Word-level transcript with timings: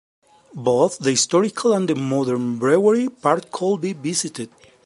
Both 0.55 0.97
the 0.97 1.11
historical 1.11 1.73
and 1.73 1.87
the 1.87 1.93
modern 1.93 2.57
brewery 2.57 3.07
part 3.07 3.51
could 3.51 3.81
be 3.81 3.93
visited. 3.93 4.49